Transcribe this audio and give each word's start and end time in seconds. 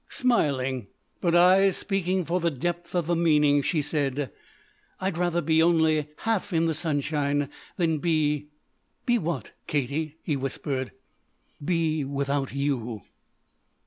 Smiling, 0.09 0.87
but 1.21 1.35
eyes 1.35 1.77
speaking 1.77 2.25
for 2.25 2.39
the 2.39 2.49
depth 2.49 2.95
of 2.95 3.05
the 3.05 3.15
meaning, 3.15 3.61
she 3.61 3.83
said: 3.83 4.31
"I'd 4.99 5.15
rather 5.15 5.41
be 5.41 5.61
only 5.61 6.07
half 6.25 6.51
in 6.51 6.65
the 6.65 6.73
sunshine 6.73 7.49
than 7.77 7.99
be" 7.99 8.47
"Be 9.05 9.19
what, 9.19 9.51
Katie?" 9.67 10.17
he 10.23 10.35
whispered. 10.35 10.91
"Be 11.63 12.03
without 12.03 12.51
you." 12.51 13.01